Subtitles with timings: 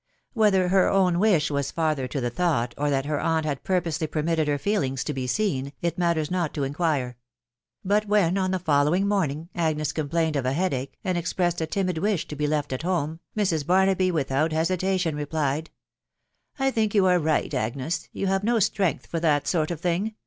[0.33, 4.07] 'Whether her own wish was father to the thought, or that her aunt had purposely
[4.07, 7.17] permitted her feelings to he seen, it matters not to inquire;
[7.85, 12.27] but when, on the following morning, Agnes complained of headache, and expressed a timid wish
[12.29, 13.63] to he left at home, Mrs.
[13.63, 15.69] Barnaby, without hesitation, replied,
[16.59, 20.15] —"I think you are right, Agnes...• You have no strength for that sort of thing